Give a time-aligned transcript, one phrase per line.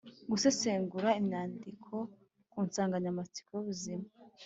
[0.31, 1.93] Gusesengura imyandiko
[2.51, 4.05] ku nsanganyamatsiko y’ubuzima.